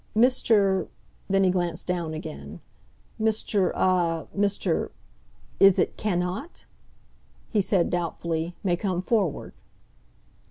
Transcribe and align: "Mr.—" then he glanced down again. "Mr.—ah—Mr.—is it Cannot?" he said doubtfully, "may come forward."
"Mr.—" 0.17 0.87
then 1.29 1.43
he 1.43 1.51
glanced 1.51 1.85
down 1.85 2.15
again. 2.15 2.59
"Mr.—ah—Mr.—is 3.21 5.77
it 5.77 5.95
Cannot?" 5.95 6.65
he 7.51 7.61
said 7.61 7.91
doubtfully, 7.91 8.55
"may 8.63 8.75
come 8.75 9.03
forward." 9.03 9.53